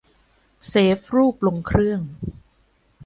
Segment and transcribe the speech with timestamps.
[0.67, 0.73] เซ
[1.03, 2.01] ฟรูปลงเครื่อง